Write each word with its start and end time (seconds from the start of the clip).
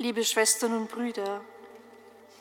Liebe 0.00 0.22
Schwestern 0.22 0.74
und 0.74 0.92
Brüder, 0.92 1.40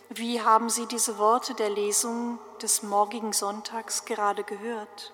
wie 0.10 0.42
haben 0.42 0.70
Sie 0.70 0.86
diese 0.86 1.18
Worte 1.18 1.56
der 1.56 1.72
Lesung 1.72 2.38
des 2.62 2.84
morgigen 2.84 3.34
Sonntags 3.34 4.06
gerade 4.06 4.44
gehört? 4.44 5.12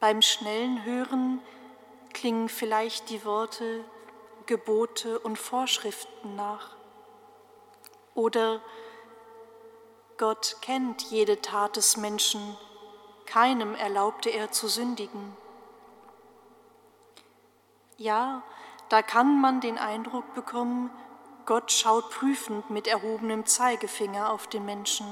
Beim 0.00 0.22
schnellen 0.22 0.84
Hören 0.84 1.40
klingen 2.12 2.48
vielleicht 2.48 3.08
die 3.08 3.24
Worte 3.24 3.84
Gebote 4.46 5.20
und 5.20 5.38
Vorschriften 5.38 6.34
nach. 6.34 6.74
Oder 8.16 8.60
Gott 10.16 10.56
kennt 10.60 11.02
jede 11.02 11.40
Tat 11.40 11.76
des 11.76 11.96
Menschen, 11.96 12.56
keinem 13.26 13.76
erlaubte 13.76 14.30
er 14.30 14.50
zu 14.50 14.66
sündigen. 14.66 15.36
Ja, 17.96 18.42
da 18.88 19.02
kann 19.02 19.40
man 19.40 19.60
den 19.60 19.78
Eindruck 19.78 20.34
bekommen, 20.34 20.90
Gott 21.44 21.70
schaut 21.70 22.10
prüfend 22.10 22.70
mit 22.70 22.86
erhobenem 22.86 23.46
Zeigefinger 23.46 24.32
auf 24.32 24.46
den 24.46 24.64
Menschen. 24.64 25.06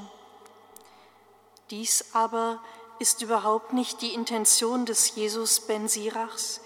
Dies 1.71 2.15
aber 2.15 2.61
ist 2.99 3.23
überhaupt 3.23 3.73
nicht 3.73 4.03
die 4.03 4.15
Intention 4.15 4.87
des 4.87 5.15
Jesus 5.15 5.61
ben 5.61 5.89
Sirachs, 5.89 6.61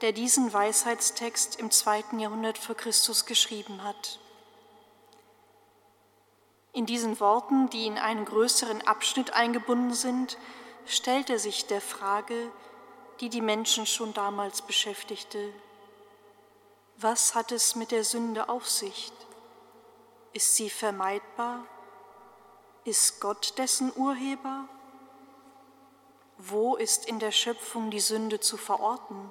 der 0.00 0.12
diesen 0.12 0.52
Weisheitstext 0.52 1.58
im 1.58 1.70
zweiten 1.70 2.18
Jahrhundert 2.18 2.58
vor 2.58 2.74
Christus 2.74 3.26
geschrieben 3.26 3.82
hat. 3.82 4.18
In 6.72 6.86
diesen 6.86 7.20
Worten, 7.20 7.70
die 7.70 7.86
in 7.86 7.98
einen 7.98 8.24
größeren 8.24 8.86
Abschnitt 8.86 9.32
eingebunden 9.32 9.94
sind, 9.94 10.36
stellt 10.86 11.30
er 11.30 11.38
sich 11.38 11.66
der 11.66 11.80
Frage, 11.80 12.50
die 13.20 13.28
die 13.28 13.40
Menschen 13.40 13.86
schon 13.86 14.12
damals 14.12 14.60
beschäftigte, 14.60 15.52
was 17.04 17.34
hat 17.34 17.52
es 17.52 17.76
mit 17.76 17.90
der 17.90 18.02
Sünde 18.02 18.48
auf 18.48 18.66
sich? 18.68 19.12
Ist 20.32 20.56
sie 20.56 20.70
vermeidbar? 20.70 21.66
Ist 22.84 23.20
Gott 23.20 23.58
dessen 23.58 23.92
Urheber? 23.94 24.66
Wo 26.38 26.76
ist 26.76 27.04
in 27.04 27.18
der 27.18 27.30
Schöpfung 27.30 27.90
die 27.90 28.00
Sünde 28.00 28.40
zu 28.40 28.56
verorten? 28.56 29.30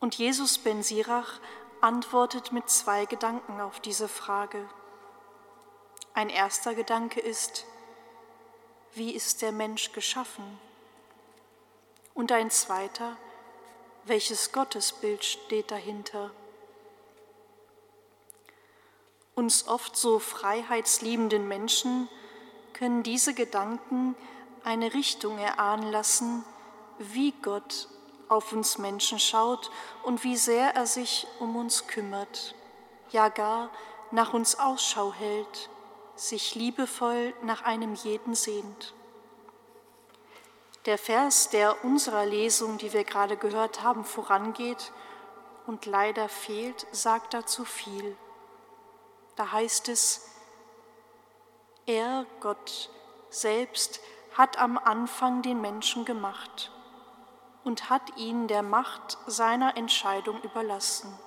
Und 0.00 0.16
Jesus 0.16 0.58
ben 0.58 0.82
Sirach 0.82 1.40
antwortet 1.80 2.50
mit 2.50 2.68
zwei 2.68 3.04
Gedanken 3.06 3.60
auf 3.60 3.78
diese 3.78 4.08
Frage. 4.08 4.68
Ein 6.14 6.30
erster 6.30 6.74
Gedanke 6.74 7.20
ist, 7.20 7.64
wie 8.94 9.12
ist 9.12 9.40
der 9.40 9.52
Mensch 9.52 9.92
geschaffen? 9.92 10.58
Und 12.12 12.32
ein 12.32 12.50
zweiter, 12.50 13.16
welches 14.06 14.52
Gottesbild 14.52 15.24
steht 15.24 15.70
dahinter? 15.70 16.30
Uns 19.34 19.66
oft 19.66 19.96
so 19.96 20.18
freiheitsliebenden 20.18 21.48
Menschen 21.48 22.08
können 22.72 23.02
diese 23.02 23.34
Gedanken 23.34 24.14
eine 24.62 24.94
Richtung 24.94 25.38
erahnen 25.38 25.90
lassen, 25.90 26.44
wie 26.98 27.32
Gott 27.42 27.88
auf 28.28 28.52
uns 28.52 28.78
Menschen 28.78 29.18
schaut 29.18 29.70
und 30.02 30.24
wie 30.24 30.36
sehr 30.36 30.74
er 30.74 30.86
sich 30.86 31.26
um 31.40 31.56
uns 31.56 31.86
kümmert, 31.86 32.54
ja 33.10 33.28
gar 33.28 33.70
nach 34.10 34.32
uns 34.32 34.58
Ausschau 34.58 35.12
hält, 35.12 35.68
sich 36.14 36.54
liebevoll 36.54 37.34
nach 37.42 37.62
einem 37.62 37.94
jeden 37.94 38.34
sehnt. 38.34 38.94
Der 40.86 40.98
Vers, 40.98 41.48
der 41.48 41.82
unserer 41.84 42.26
Lesung, 42.26 42.76
die 42.76 42.92
wir 42.92 43.04
gerade 43.04 43.36
gehört 43.38 43.82
haben, 43.82 44.04
vorangeht 44.04 44.92
und 45.66 45.86
leider 45.86 46.28
fehlt, 46.28 46.86
sagt 46.92 47.32
dazu 47.32 47.64
viel. 47.64 48.16
Da 49.36 49.50
heißt 49.50 49.88
es, 49.88 50.28
er, 51.86 52.26
Gott 52.40 52.90
selbst, 53.30 54.00
hat 54.34 54.58
am 54.58 54.76
Anfang 54.76 55.42
den 55.42 55.60
Menschen 55.60 56.04
gemacht 56.04 56.70
und 57.62 57.88
hat 57.88 58.16
ihn 58.18 58.46
der 58.46 58.62
Macht 58.62 59.16
seiner 59.26 59.76
Entscheidung 59.76 60.40
überlassen. 60.42 61.18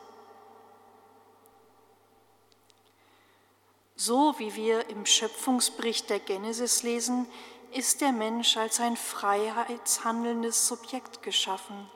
So 3.96 4.38
wie 4.38 4.54
wir 4.54 4.90
im 4.90 5.08
Schöpfungsbericht 5.08 6.10
der 6.12 6.20
Genesis 6.20 6.84
lesen, 6.84 7.28
ist 7.72 8.02
der 8.02 8.12
Mensch 8.12 8.58
als 8.58 8.80
ein 8.80 8.96
freiheitshandelndes 8.96 10.68
Subjekt 10.68 11.22
geschaffen. 11.22 11.90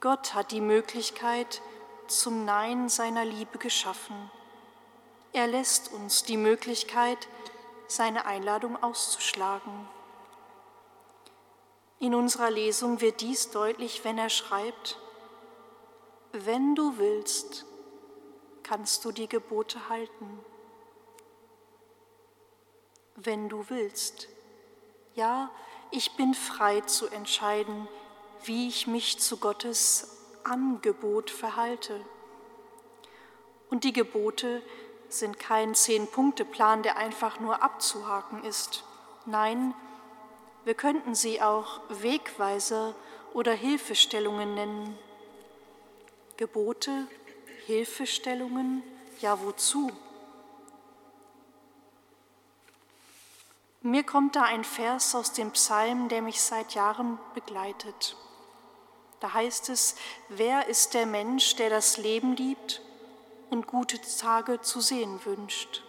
Gott 0.00 0.34
hat 0.34 0.52
die 0.52 0.60
Möglichkeit 0.60 1.60
zum 2.06 2.44
Nein 2.44 2.88
seiner 2.88 3.24
Liebe 3.24 3.58
geschaffen. 3.58 4.30
Er 5.32 5.46
lässt 5.46 5.92
uns 5.92 6.22
die 6.22 6.36
Möglichkeit, 6.36 7.28
seine 7.86 8.26
Einladung 8.26 8.82
auszuschlagen. 8.82 9.88
In 12.00 12.14
unserer 12.14 12.50
Lesung 12.50 13.00
wird 13.00 13.20
dies 13.20 13.50
deutlich, 13.50 14.04
wenn 14.04 14.18
er 14.18 14.30
schreibt, 14.30 14.98
wenn 16.32 16.74
du 16.74 16.98
willst, 16.98 17.66
kannst 18.62 19.04
du 19.04 19.12
die 19.12 19.28
Gebote 19.28 19.88
halten 19.88 20.44
wenn 23.24 23.48
du 23.48 23.64
willst. 23.68 24.28
Ja, 25.14 25.50
ich 25.90 26.16
bin 26.16 26.34
frei 26.34 26.80
zu 26.82 27.08
entscheiden, 27.08 27.88
wie 28.44 28.68
ich 28.68 28.86
mich 28.86 29.18
zu 29.18 29.38
Gottes 29.38 30.16
Angebot 30.44 31.30
verhalte. 31.30 32.00
Und 33.70 33.84
die 33.84 33.92
Gebote 33.92 34.62
sind 35.08 35.38
kein 35.38 35.74
Zehn-Punkte-Plan, 35.74 36.82
der 36.82 36.96
einfach 36.96 37.40
nur 37.40 37.62
abzuhaken 37.62 38.44
ist. 38.44 38.84
Nein, 39.26 39.74
wir 40.64 40.74
könnten 40.74 41.14
sie 41.14 41.42
auch 41.42 41.80
Wegweiser 41.88 42.94
oder 43.34 43.52
Hilfestellungen 43.52 44.54
nennen. 44.54 44.98
Gebote, 46.36 47.06
Hilfestellungen, 47.66 48.82
ja 49.20 49.42
wozu? 49.42 49.90
Mir 53.88 54.04
kommt 54.04 54.36
da 54.36 54.42
ein 54.42 54.64
Vers 54.64 55.14
aus 55.14 55.32
dem 55.32 55.52
Psalm, 55.52 56.10
der 56.10 56.20
mich 56.20 56.42
seit 56.42 56.74
Jahren 56.74 57.18
begleitet. 57.32 58.18
Da 59.18 59.32
heißt 59.32 59.70
es, 59.70 59.96
wer 60.28 60.66
ist 60.66 60.92
der 60.92 61.06
Mensch, 61.06 61.56
der 61.56 61.70
das 61.70 61.96
Leben 61.96 62.36
liebt 62.36 62.82
und 63.48 63.66
gute 63.66 63.98
Tage 63.98 64.60
zu 64.60 64.82
sehen 64.82 65.24
wünscht? 65.24 65.82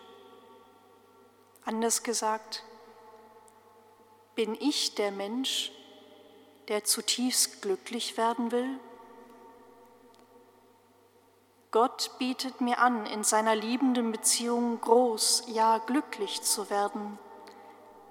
Anders 1.66 2.02
gesagt, 2.02 2.64
bin 4.34 4.56
ich 4.58 4.96
der 4.96 5.12
Mensch, 5.12 5.74
der 6.70 6.86
zutiefst 6.86 7.62
glücklich 7.62 8.16
werden 8.16 8.54
will? 8.54 8.80
Gott 11.72 12.12
bietet 12.18 12.62
mir 12.62 12.80
an, 12.80 13.06
in 13.08 13.26
seiner 13.26 13.58
liebenden 13.58 14.14
Beziehung 14.14 14.80
groß, 14.80 15.48
ja 15.48 15.80
glücklich 15.80 16.42
zu 16.44 16.70
werden. 16.70 17.20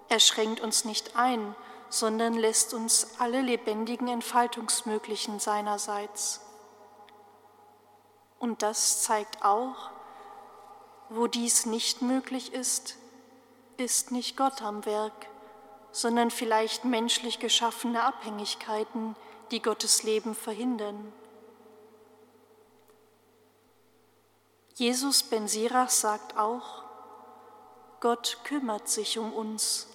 Er 0.08 0.20
schränkt 0.20 0.60
uns 0.60 0.84
nicht 0.84 1.16
ein, 1.16 1.54
sondern 1.90 2.34
lässt 2.34 2.74
uns 2.74 3.18
alle 3.18 3.40
lebendigen 3.40 4.08
Entfaltungsmöglichen 4.08 5.38
seinerseits. 5.38 6.40
Und 8.38 8.62
das 8.62 9.02
zeigt 9.02 9.44
auch, 9.44 9.90
wo 11.08 11.26
dies 11.26 11.66
nicht 11.66 12.02
möglich 12.02 12.52
ist, 12.52 12.96
ist 13.76 14.10
nicht 14.10 14.36
Gott 14.36 14.62
am 14.62 14.84
Werk, 14.84 15.26
sondern 15.92 16.30
vielleicht 16.30 16.84
menschlich 16.84 17.38
geschaffene 17.38 18.02
Abhängigkeiten, 18.02 19.16
die 19.50 19.62
Gottes 19.62 20.02
Leben 20.02 20.34
verhindern. 20.34 21.12
Jesus 24.74 25.22
ben 25.22 25.48
Sirach 25.48 25.90
sagt 25.90 26.36
auch, 26.36 26.84
Gott 28.00 28.38
kümmert 28.44 28.88
sich 28.88 29.18
um 29.18 29.32
uns 29.32 29.88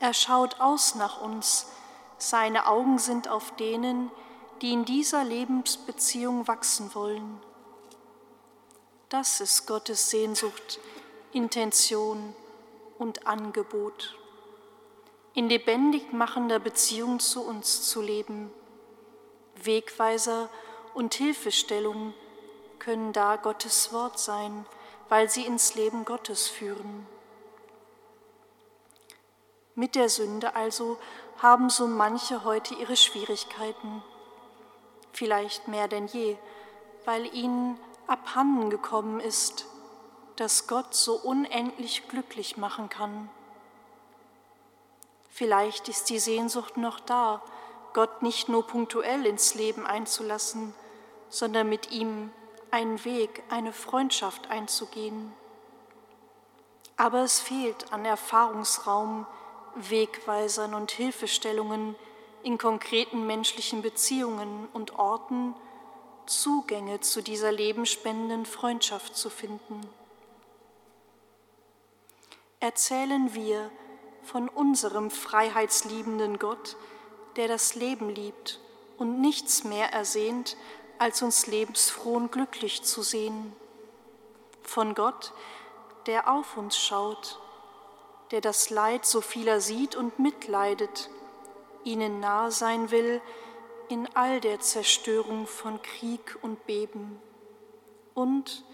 er 0.00 0.14
schaut 0.14 0.60
aus 0.60 0.94
nach 0.94 1.20
uns. 1.20 1.66
Seine 2.18 2.66
Augen 2.66 2.98
sind 2.98 3.28
auf 3.28 3.54
denen, 3.56 4.10
die 4.62 4.72
in 4.72 4.84
dieser 4.84 5.24
Lebensbeziehung 5.24 6.48
wachsen 6.48 6.94
wollen. 6.94 7.40
Das 9.08 9.40
ist 9.40 9.66
Gottes 9.66 10.10
Sehnsucht, 10.10 10.80
Intention 11.32 12.34
und 12.98 13.26
Angebot. 13.26 14.18
In 15.34 15.48
lebendig 15.48 16.12
machender 16.12 16.58
Beziehung 16.58 17.20
zu 17.20 17.44
uns 17.44 17.88
zu 17.88 18.02
leben. 18.02 18.50
Wegweiser 19.62 20.48
und 20.94 21.14
Hilfestellung 21.14 22.12
können 22.78 23.12
da 23.12 23.36
Gottes 23.36 23.92
Wort 23.92 24.18
sein, 24.18 24.66
weil 25.08 25.30
sie 25.30 25.44
ins 25.44 25.74
Leben 25.74 26.04
Gottes 26.04 26.48
führen. 26.48 27.06
Mit 29.78 29.94
der 29.94 30.08
Sünde 30.08 30.56
also 30.56 30.98
haben 31.40 31.70
so 31.70 31.86
manche 31.86 32.42
heute 32.42 32.74
ihre 32.74 32.96
Schwierigkeiten. 32.96 34.02
vielleicht 35.12 35.68
mehr 35.68 35.86
denn 35.86 36.08
je, 36.08 36.36
weil 37.04 37.32
ihnen 37.32 37.78
abhanden 38.08 38.70
gekommen 38.70 39.20
ist, 39.20 39.66
dass 40.34 40.66
Gott 40.66 40.94
so 40.94 41.14
unendlich 41.14 42.08
glücklich 42.08 42.56
machen 42.56 42.88
kann. 42.88 43.30
Vielleicht 45.30 45.88
ist 45.88 46.10
die 46.10 46.18
Sehnsucht 46.18 46.76
noch 46.76 46.98
da, 46.98 47.40
Gott 47.94 48.22
nicht 48.22 48.48
nur 48.48 48.66
punktuell 48.66 49.26
ins 49.26 49.54
Leben 49.54 49.86
einzulassen, 49.86 50.74
sondern 51.28 51.68
mit 51.68 51.92
ihm 51.92 52.32
einen 52.72 53.04
Weg, 53.04 53.44
eine 53.48 53.72
Freundschaft 53.72 54.50
einzugehen. 54.50 55.32
Aber 56.96 57.20
es 57.22 57.38
fehlt 57.38 57.92
an 57.92 58.04
Erfahrungsraum, 58.04 59.24
Wegweisern 59.78 60.74
und 60.74 60.90
Hilfestellungen 60.90 61.94
in 62.42 62.58
konkreten 62.58 63.26
menschlichen 63.26 63.82
Beziehungen 63.82 64.68
und 64.72 64.98
Orten, 64.98 65.54
Zugänge 66.26 67.00
zu 67.00 67.22
dieser 67.22 67.52
lebenspendenden 67.52 68.44
Freundschaft 68.44 69.16
zu 69.16 69.30
finden. 69.30 69.80
Erzählen 72.60 73.34
wir 73.34 73.70
von 74.22 74.48
unserem 74.48 75.10
freiheitsliebenden 75.10 76.38
Gott, 76.38 76.76
der 77.36 77.48
das 77.48 77.74
Leben 77.74 78.10
liebt 78.10 78.60
und 78.98 79.20
nichts 79.20 79.64
mehr 79.64 79.92
ersehnt, 79.92 80.56
als 80.98 81.22
uns 81.22 81.46
lebensfroh 81.46 82.14
und 82.14 82.32
glücklich 82.32 82.82
zu 82.82 83.02
sehen. 83.02 83.54
Von 84.62 84.94
Gott, 84.94 85.32
der 86.06 86.30
auf 86.30 86.56
uns 86.56 86.76
schaut, 86.76 87.38
der 88.30 88.40
das 88.40 88.70
Leid 88.70 89.06
so 89.06 89.20
vieler 89.20 89.60
sieht 89.60 89.96
und 89.96 90.18
mitleidet, 90.18 91.10
ihnen 91.84 92.20
nahe 92.20 92.50
sein 92.50 92.90
will 92.90 93.20
in 93.88 94.08
all 94.14 94.40
der 94.40 94.60
Zerstörung 94.60 95.46
von 95.46 95.80
Krieg 95.82 96.38
und 96.42 96.66
Beben 96.66 97.20
und 98.14 98.64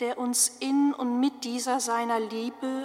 der 0.00 0.18
uns 0.18 0.48
in 0.60 0.92
und 0.92 1.20
mit 1.20 1.44
dieser 1.44 1.80
seiner 1.80 2.20
Liebe 2.20 2.84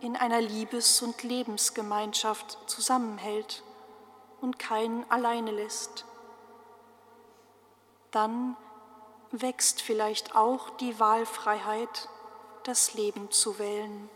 in 0.00 0.16
einer 0.16 0.40
Liebes- 0.40 1.02
und 1.02 1.22
Lebensgemeinschaft 1.22 2.58
zusammenhält 2.66 3.62
und 4.40 4.58
keinen 4.58 5.08
alleine 5.10 5.50
lässt. 5.50 6.04
Dann 8.10 8.56
wächst 9.30 9.82
vielleicht 9.82 10.34
auch 10.34 10.70
die 10.70 10.98
Wahlfreiheit, 10.98 12.08
das 12.62 12.94
Leben 12.94 13.30
zu 13.30 13.58
wählen. 13.58 14.08